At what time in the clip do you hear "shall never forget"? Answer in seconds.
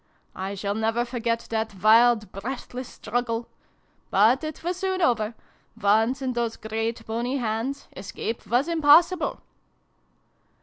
0.55-1.45